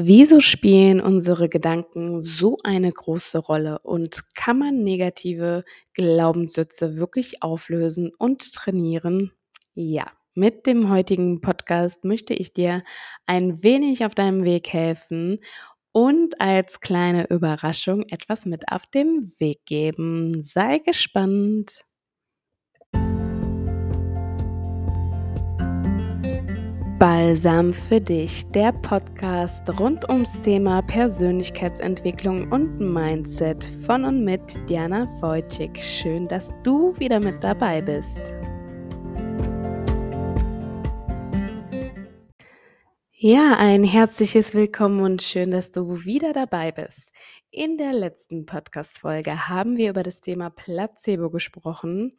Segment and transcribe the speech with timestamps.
[0.00, 8.12] Wieso spielen unsere Gedanken so eine große Rolle und kann man negative Glaubenssätze wirklich auflösen
[8.16, 9.32] und trainieren?
[9.74, 12.84] Ja, mit dem heutigen Podcast möchte ich dir
[13.26, 15.40] ein wenig auf deinem Weg helfen
[15.90, 20.42] und als kleine Überraschung etwas mit auf dem Weg geben.
[20.44, 21.80] Sei gespannt.
[26.98, 35.06] Balsam für dich, der Podcast rund ums Thema Persönlichkeitsentwicklung und Mindset von und mit Diana
[35.20, 35.80] Wojcik.
[35.80, 38.18] Schön, dass du wieder mit dabei bist.
[43.12, 47.12] Ja, ein herzliches Willkommen und schön, dass du wieder dabei bist.
[47.52, 52.10] In der letzten Podcast-Folge haben wir über das Thema Placebo gesprochen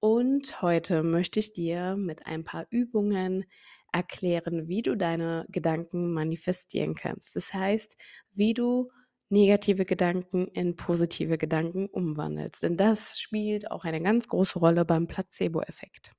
[0.00, 3.46] und heute möchte ich dir mit ein paar Übungen
[3.92, 7.36] erklären, wie du deine Gedanken manifestieren kannst.
[7.36, 7.96] Das heißt,
[8.32, 8.90] wie du
[9.30, 12.62] negative Gedanken in positive Gedanken umwandelst.
[12.62, 16.12] Denn das spielt auch eine ganz große Rolle beim Placebo-Effekt.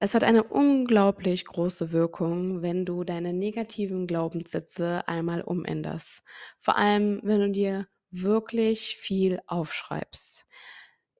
[0.00, 6.22] Es hat eine unglaublich große Wirkung, wenn du deine negativen Glaubenssätze einmal umänderst.
[6.58, 10.46] Vor allem, wenn du dir wirklich viel aufschreibst.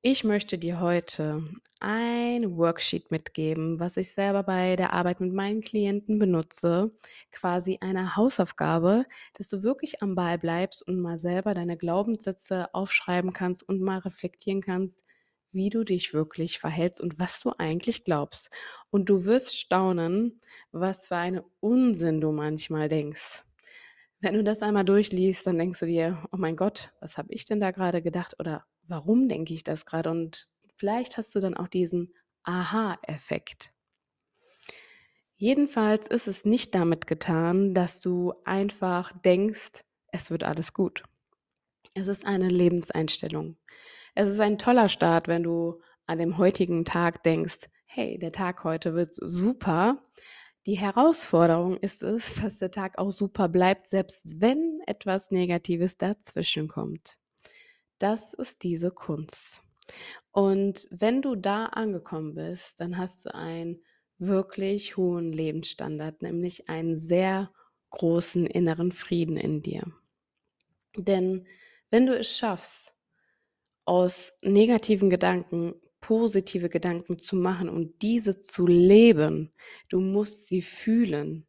[0.02, 1.42] Ich möchte dir heute
[1.80, 6.92] ein Worksheet mitgeben, was ich selber bei der Arbeit mit meinen Klienten benutze.
[7.32, 13.32] Quasi eine Hausaufgabe, dass du wirklich am Ball bleibst und mal selber deine Glaubenssätze aufschreiben
[13.32, 15.04] kannst und mal reflektieren kannst,
[15.50, 18.50] wie du dich wirklich verhältst und was du eigentlich glaubst.
[18.91, 23.42] Und du wirst staunen, was für einen Unsinn du manchmal denkst.
[24.20, 27.44] Wenn du das einmal durchliest, dann denkst du dir, oh mein Gott, was habe ich
[27.44, 30.11] denn da gerade gedacht oder warum denke ich das gerade?
[30.11, 33.72] Und vielleicht hast du dann auch diesen Aha-Effekt.
[35.36, 41.05] Jedenfalls ist es nicht damit getan, dass du einfach denkst, es wird alles gut.
[41.94, 43.56] Es ist eine Lebenseinstellung.
[44.14, 48.65] Es ist ein toller Start, wenn du an dem heutigen Tag denkst, hey, der Tag
[48.65, 50.03] heute wird super.
[50.66, 56.66] Die Herausforderung ist es, dass der Tag auch super bleibt, selbst wenn etwas Negatives dazwischen
[56.66, 57.19] kommt.
[57.98, 59.62] Das ist diese Kunst.
[60.32, 63.82] Und wenn du da angekommen bist, dann hast du einen
[64.19, 67.50] wirklich hohen Lebensstandard, nämlich einen sehr
[67.91, 69.82] großen inneren Frieden in dir.
[70.97, 71.47] Denn
[71.91, 72.94] wenn du es schaffst,
[73.84, 79.53] aus negativen Gedanken positive Gedanken zu machen und diese zu leben,
[79.88, 81.47] du musst sie fühlen.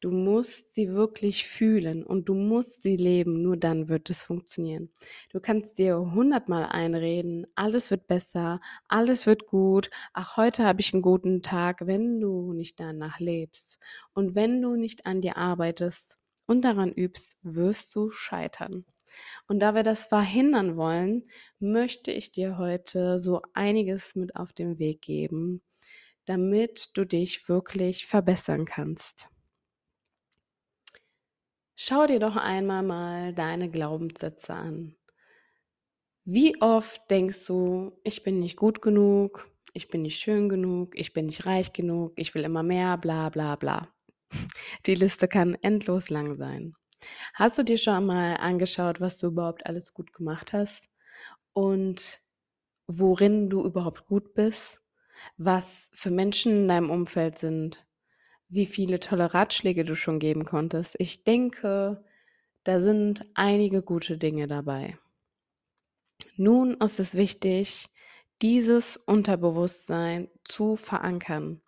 [0.00, 4.90] Du musst sie wirklich fühlen und du musst sie leben, nur dann wird es funktionieren.
[5.30, 10.92] Du kannst dir hundertmal einreden, alles wird besser, alles wird gut, ach, heute habe ich
[10.92, 13.80] einen guten Tag, wenn du nicht danach lebst
[14.14, 18.84] und wenn du nicht an dir arbeitest und daran übst, wirst du scheitern.
[19.48, 21.24] Und da wir das verhindern wollen,
[21.58, 25.60] möchte ich dir heute so einiges mit auf den Weg geben,
[26.24, 29.28] damit du dich wirklich verbessern kannst.
[31.80, 34.96] Schau dir doch einmal mal deine Glaubenssätze an.
[36.24, 41.12] Wie oft denkst du, ich bin nicht gut genug, ich bin nicht schön genug, ich
[41.12, 43.88] bin nicht reich genug, ich will immer mehr, bla bla bla.
[44.86, 46.74] Die Liste kann endlos lang sein.
[47.34, 50.90] Hast du dir schon mal angeschaut, was du überhaupt alles gut gemacht hast
[51.54, 52.22] und
[52.88, 54.82] worin du überhaupt gut bist?
[55.38, 57.87] Was für Menschen in deinem Umfeld sind?
[58.48, 60.96] Wie viele tolle Ratschläge du schon geben konntest.
[60.98, 62.04] Ich denke,
[62.64, 64.98] da sind einige gute Dinge dabei.
[66.36, 67.88] Nun ist es wichtig,
[68.42, 71.60] dieses Unterbewusstsein zu verankern.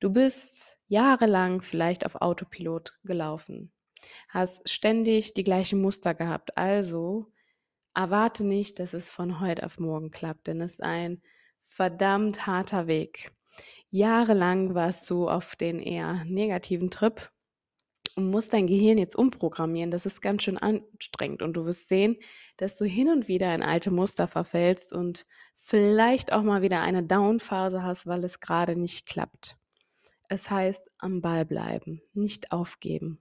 [0.00, 3.72] Du bist jahrelang vielleicht auf Autopilot gelaufen,
[4.28, 6.56] hast ständig die gleichen Muster gehabt.
[6.56, 7.32] Also
[7.94, 11.22] erwarte nicht, dass es von heute auf morgen klappt, denn es ist ein
[11.60, 13.32] verdammt harter Weg.
[13.90, 17.30] Jahrelang warst du auf den eher negativen Trip
[18.16, 19.90] und musst dein Gehirn jetzt umprogrammieren.
[19.90, 22.16] Das ist ganz schön anstrengend und du wirst sehen,
[22.56, 27.02] dass du hin und wieder in alte Muster verfällst und vielleicht auch mal wieder eine
[27.02, 29.56] Down-Phase hast, weil es gerade nicht klappt.
[30.28, 33.18] Es heißt, am Ball bleiben, nicht aufgeben.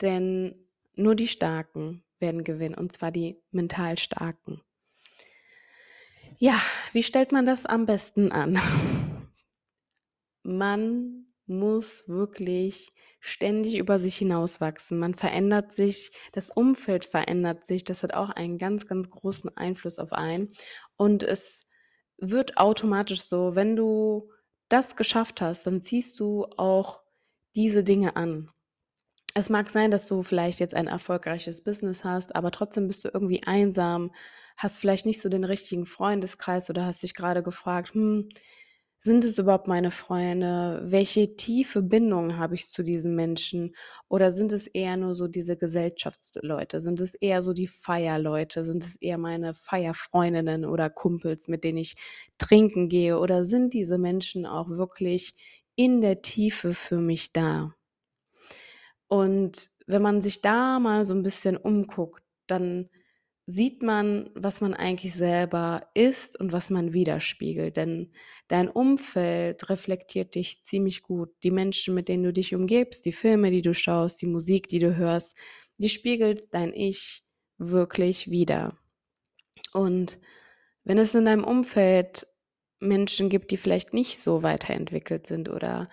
[0.00, 0.54] Denn
[0.94, 4.60] nur die Starken werden gewinnen, und zwar die mental Starken.
[6.38, 6.60] Ja,
[6.92, 8.60] wie stellt man das am besten an?
[10.42, 14.98] Man muss wirklich ständig über sich hinauswachsen.
[14.98, 17.84] Man verändert sich, das Umfeld verändert sich.
[17.84, 20.50] Das hat auch einen ganz, ganz großen Einfluss auf einen.
[20.96, 21.66] Und es
[22.18, 24.30] wird automatisch so, wenn du
[24.68, 27.02] das geschafft hast, dann ziehst du auch
[27.54, 28.50] diese Dinge an.
[29.34, 33.10] Es mag sein, dass du vielleicht jetzt ein erfolgreiches Business hast, aber trotzdem bist du
[33.12, 34.12] irgendwie einsam,
[34.58, 38.28] hast vielleicht nicht so den richtigen Freundeskreis oder hast dich gerade gefragt: „Hm,
[39.02, 40.80] sind es überhaupt meine Freunde?
[40.84, 43.74] Welche tiefe Bindung habe ich zu diesen Menschen?
[44.08, 46.80] Oder sind es eher nur so diese Gesellschaftsleute?
[46.80, 48.64] Sind es eher so die Feierleute?
[48.64, 51.96] Sind es eher meine Feierfreundinnen oder Kumpels, mit denen ich
[52.38, 53.18] trinken gehe?
[53.18, 55.34] Oder sind diese Menschen auch wirklich
[55.76, 57.74] in der Tiefe für mich da?“
[59.10, 62.88] Und wenn man sich da mal so 'n bisschen umguckt, dann
[63.46, 68.12] sieht man, was man eigentlich selber ist und was man widerspiegelt, denn
[68.48, 71.30] dein Umfeld reflektiert dich ziemlich gut.
[71.42, 74.78] Die Menschen, mit denen du dich umgibst, die Filme, die du schaust, die Musik, die
[74.78, 75.36] du hörst,
[75.78, 77.24] die spiegelt dein Ich
[77.58, 78.78] wirklich wider.
[79.72, 80.18] Und
[80.84, 82.26] wenn es in deinem Umfeld
[82.78, 85.88] Menschen gibt, die vielleicht nicht so weiterentwickelt sind oder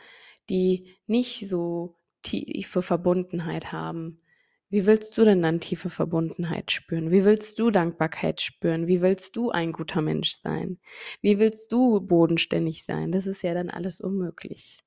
[0.49, 4.21] die nicht so tiefe Verbundenheit haben,
[4.69, 7.11] wie willst du denn dann tiefe Verbundenheit spüren?
[7.11, 8.87] Wie willst du Dankbarkeit spüren?
[8.87, 10.79] Wie willst du ein guter Mensch sein?
[11.21, 13.11] Wie willst du bodenständig sein?
[13.11, 14.79] Das ist ja dann alles unmöglich.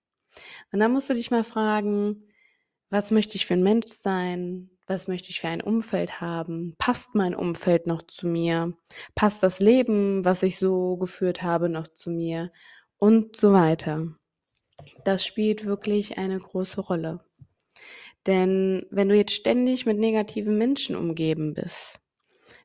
[0.73, 2.25] Und dann musst du dich mal fragen:
[2.90, 4.70] „Was möchte ich für 'n Mensch sein?
[4.88, 6.75] Was möchte ich für ein Umfeld haben?
[6.78, 8.75] Passt mein Umfeld noch zu mir?
[9.17, 12.52] Passt das Leben, was ich so geführt habe, noch zu mir?“
[12.99, 14.17] Und so weiter.
[15.05, 17.20] Das spielt wirklich eine große Rolle.
[18.27, 22.03] Denn wenn du jetzt ständig mit negativen Menschen umgeben bist,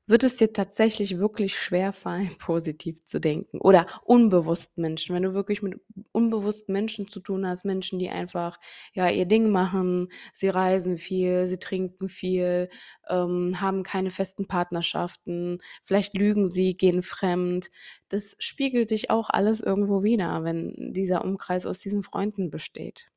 [0.07, 5.13] wird es dir tatsächlich wirklich schwerfallen, positiv zu denken oder unbewusst Menschen.
[5.13, 5.79] Wenn du wirklich mit
[6.13, 8.57] unbewussten Menschen zu tun hast, Menschen, die einfach,
[8.93, 12.69] ja, ihr Ding machen, sie reisen viel, sie trinken viel,
[13.09, 17.69] ähm, haben keine festen Partnerschaften, vielleicht lügen sie, gehen fremd.
[18.07, 23.09] Das spiegelt dich auch alles irgendwo wider, wenn dieser Umkreis aus diesen Freunden besteht.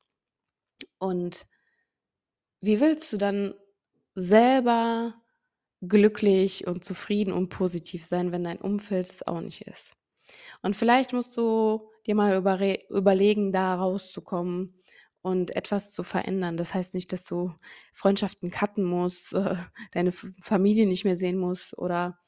[0.99, 1.47] Und
[2.61, 3.53] wie willst du dann
[4.15, 5.15] selber
[5.81, 9.95] glücklich und zufrieden und positiv sein, wenn dein Umfeld es auch nicht ist?
[10.61, 12.35] Und vielleicht musst du dir mal
[12.89, 14.75] überlegen, da rauszukommen
[15.21, 16.57] und etwas zu verändern.
[16.57, 17.53] Das heißt nicht, dass du
[17.93, 19.55] Freundschaften cutten musst, äh,
[19.91, 22.19] deine Familie nicht mehr sehen musst oder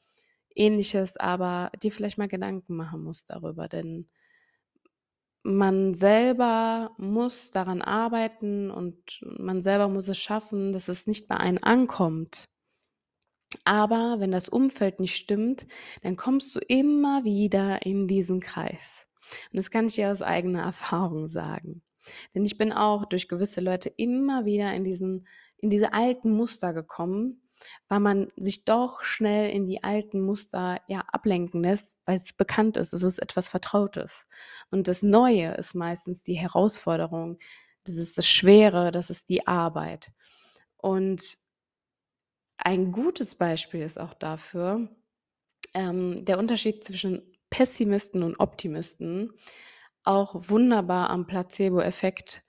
[0.54, 4.08] Ähnliches, aber dir vielleicht mal Gedanken machen musst darüber, denn
[5.44, 11.36] man selber muss daran arbeiten und man selber muss es schaffen, dass es nicht bei
[11.36, 12.44] einem ankommt.
[13.64, 15.66] Aber wenn das Umfeld nicht stimmt,
[16.02, 19.06] dann kommst du immer wieder in diesen Kreis.
[19.52, 21.82] Und das kann ich dir aus eigener Erfahrung sagen.
[22.34, 25.26] Denn ich bin auch durch gewisse Leute immer wieder in diesen
[25.58, 27.40] in diese alten Muster gekommen,
[27.88, 32.92] weil man sich doch schnell in die alten Muster, ja, ablenken lässt, weil's bekannt ist.
[32.92, 34.26] Es ist etwas Vertrautes.
[34.70, 37.38] Und das Neue ist meistens die Herausforderung.
[37.84, 40.12] Das ist das Schwere, das ist die Arbeit.
[40.76, 41.38] Und
[42.58, 44.88] ein gutes Beispiel ist auch dafür,
[45.74, 49.32] ähm, der Unterschied zwischen Pessimisten und Optimisten,
[50.02, 52.42] auch wunderbar am Placeboeffekt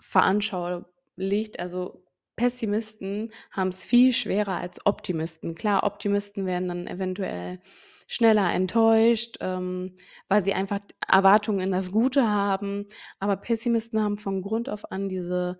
[0.00, 1.58] veranschaulicht.
[1.58, 2.04] Also,
[2.38, 5.56] Pessimisten haben's viel schwerer als Optimisten.
[5.56, 7.60] Klar, Optimisten werden dann eventuell
[8.08, 9.96] schneller enttäuscht, ähm,
[10.28, 12.86] weil sie einfach Erwartungen in das Gute haben,
[13.20, 15.58] aber Pessimisten haben von Grund auf an diese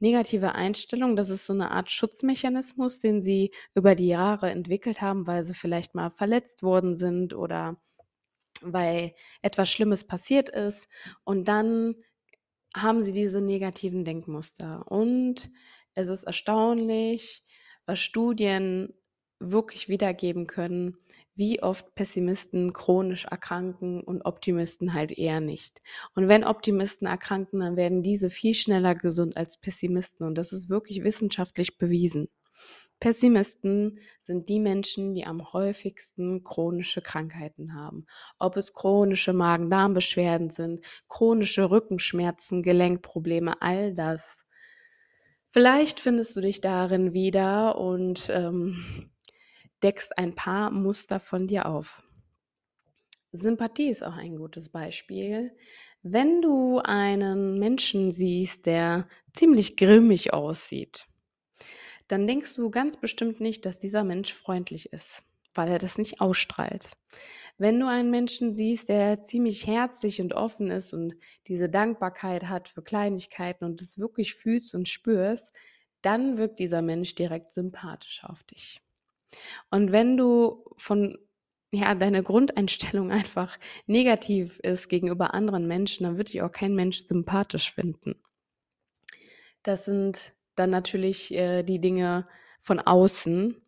[0.00, 1.16] negative Einstellung.
[1.16, 5.54] Das ist so 'ne Art Schutzmechanismus, den sie über die Jahre entwickelt haben, weil sie
[5.54, 7.78] vielleicht mal verletzt worden sind oder
[8.62, 10.88] weil etwas Schlimmes passiert ist.
[11.24, 11.96] Und dann
[12.76, 14.84] haben sie diese negativen Denkmuster.
[14.90, 15.50] Und
[15.98, 17.42] es ist erstaunlich,
[17.84, 18.94] was Studien
[19.40, 20.96] wirklich wiedergeben können,
[21.34, 25.82] wie oft Pessimisten chronisch erkranken und Optimisten halt eher nicht.
[26.14, 30.68] Und wenn Optimisten erkranken, dann werden diese viel schneller gesund als Pessimisten und das ist
[30.68, 32.28] wirklich wissenschaftlich bewiesen.
[33.00, 38.06] Pessimisten sind die Menschen, die am häufigsten chronische Krankheiten haben.
[38.40, 44.44] Ob es chronische Magen-Darm-Beschwerden sind, chronische Rückenschmerzen, Gelenkprobleme, all das.
[45.58, 49.10] Vielleicht findest du dich darin wieder und, ähm,
[49.82, 52.04] deckst ein paar Muster von dir auf.
[53.32, 55.50] Sympathie ist auch ein gutes Beispiel.
[56.04, 61.08] Wenn du einen Menschen siehst, der ziemlich grimmig aussieht,
[62.06, 65.24] dann denkst du ganz bestimmt nicht, dass dieser Mensch freundlich ist,
[65.58, 66.88] weil er das nicht ausstrahlt.
[67.58, 71.14] Wenn du einen Menschen siehst, der ziemlich herzlich und offen ist und
[71.48, 75.52] diese Dankbarkeit hat für Kleinigkeiten und das wirklich fühlst und spürst,
[76.00, 78.80] dann wirkt dieser Mensch direkt sympathisch auf dich.
[79.70, 81.18] Und wenn du von
[81.72, 87.04] ja, deine Grundeinstellung einfach negativ ist gegenüber anderen Menschen, dann wird dich auch kein Mensch
[87.04, 88.14] sympathisch finden.
[89.64, 93.60] Das sind dann natürlich, äh, die Dinge von außen.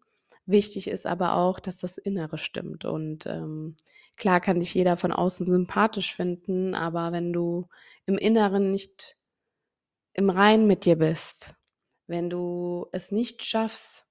[0.51, 3.77] Wichtig ist aber auch, dass das Innere stimmt und, ähm,
[4.17, 7.69] klar kann dich jeder von außen sympathisch finden, aber wenn du
[8.07, 9.17] im Inneren nicht
[10.15, 11.55] im Reinen mit dir bist,
[12.07, 14.07] wenn du es nicht schaffst,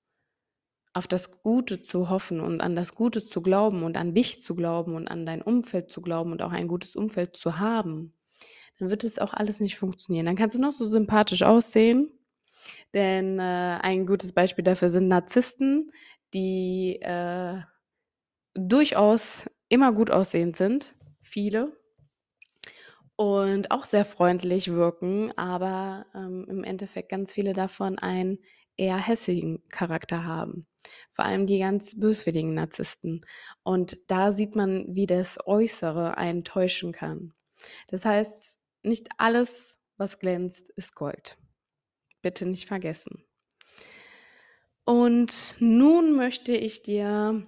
[0.93, 4.55] auf das Gute zu hoffen und an das Gute zu glauben und an dich zu
[4.55, 8.13] glauben und an dein Umfeld zu glauben und auch ein gutes Umfeld zu haben,
[8.79, 10.25] dann wird es auch alles nicht funktionieren.
[10.25, 12.11] Dann kannst du noch so sympathisch aussehen,
[12.93, 15.91] denn, äh, ein gutes Beispiel dafür sind Narzissten,
[16.33, 17.61] die, äh,
[18.55, 21.77] durchaus immer gut aussehend sind, viele
[23.15, 28.39] und auch sehr freundlich wirken, aber, ähm, im Endeffekt ganz viele davon einen
[28.77, 30.67] eher hässigen Charakter haben.
[31.09, 33.25] Vor allem die ganz böswilligen Narzissten.
[33.63, 37.33] Und da sieht man, wie das Äußere einen täuschen kann.
[37.89, 41.37] Das heißt, nicht alles, was glänzt, ist Gold.
[42.21, 43.25] Bitte nicht vergessen.
[44.89, 47.45] Und nun möchte ich dir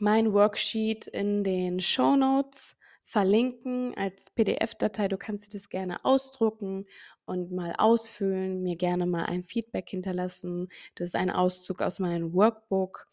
[0.00, 5.06] mein Worksheet in den Show Notes verlinken als PDF-Datei.
[5.06, 6.84] Du kannst dir das gerne ausdrucken
[7.24, 10.66] und mal ausfüllen, mir gerne mal ein Feedback hinterlassen.
[10.96, 13.06] Das ist ein Auszug aus meinem Workbook,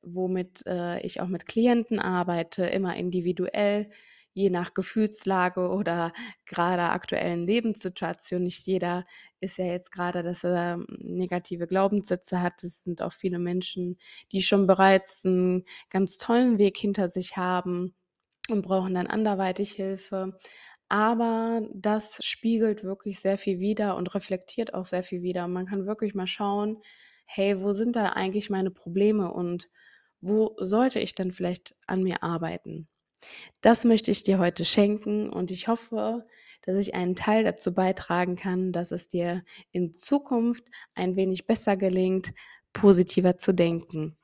[0.00, 3.90] womit äh, ich auch mit Klienten arbeite, immer individuell,
[4.32, 6.12] je nach Gefühlslage oder
[6.46, 8.42] gerade aktuellen Lebenssituation.
[8.42, 9.04] Nicht jeder
[9.40, 12.62] ist ja jetzt gerade, dass er hm, negative Glaubenssätze hat.
[12.64, 13.98] Es sind auch viele Menschen,
[14.32, 17.94] die schon bereits einen ganz tollen Weg hinter sich haben
[18.50, 20.38] und brauchen dann anderweitig Hilfe.
[20.88, 25.44] Aber das spiegelt wirklich sehr viel wider und reflektiert auch sehr viel wider.
[25.44, 26.82] Und man kann wirklich mal schauen,
[27.26, 29.68] hey, wo sind da eigentlich meine Probleme und
[30.20, 32.88] wo sollte ich denn vielleicht an mir arbeiten?
[33.60, 36.26] Das möchte ich dir heute schenken und ich hoffe,
[36.62, 41.76] dass ich einen Teil dazu beitragen kann, dass es dir in Zukunft ein wenig besser
[41.76, 42.32] gelingt,
[42.72, 44.16] positiver zu denken.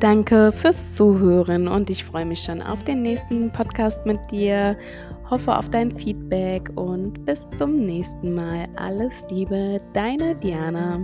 [0.00, 4.78] Danke fürs Zuhören und ich freue mich schon auf den nächsten Podcast mit dir.
[5.28, 8.68] Hoffe auf dein Feedback und bis zum nächsten Mal.
[8.76, 11.00] Alles Liebe, deine Diana.